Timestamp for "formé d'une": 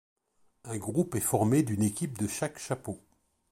1.19-1.83